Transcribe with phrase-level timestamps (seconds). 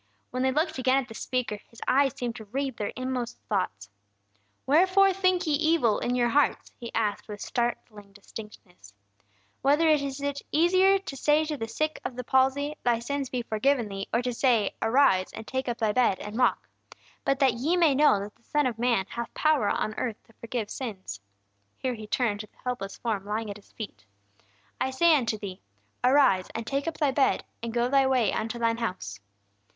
[0.31, 3.87] When they looked again at the speaker, His eyes seemed to read their inmost thoughts.
[4.65, 8.95] "Wherefore think ye evil in your hearts?" He asked, with startling distinctness.
[9.61, 13.43] "Whether is it easier to say to the sick of the palsy, Thy sins be
[13.43, 16.67] forgiven thee; or to say, Arise, and take up thy bed, and walk?
[17.23, 20.33] But that ye may know that the Son of man hath power on earth to
[20.33, 21.21] forgive sins,"
[21.77, 24.03] here He turned to the helpless form lying at His feet,
[24.79, 25.61] "I say unto thee,
[26.03, 29.19] Arise, and take up thy bed, and go thy way unto thine house."